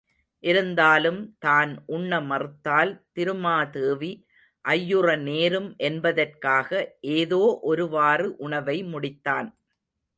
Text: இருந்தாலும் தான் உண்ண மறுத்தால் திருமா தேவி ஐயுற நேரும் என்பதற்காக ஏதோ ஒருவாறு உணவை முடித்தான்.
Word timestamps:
இருந்தாலும் 0.43 1.19
தான் 1.39 1.71
உண்ண 1.87 2.19
மறுத்தால் 2.21 2.93
திருமா 3.13 3.57
தேவி 3.71 4.11
ஐயுற 4.65 5.07
நேரும் 5.21 5.69
என்பதற்காக 5.89 6.69
ஏதோ 7.17 7.43
ஒருவாறு 7.63 8.27
உணவை 8.37 8.77
முடித்தான். 8.93 9.49